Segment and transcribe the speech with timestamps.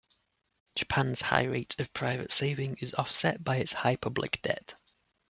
[0.75, 4.73] Japan's high rate of private saving is offset by its high public debt.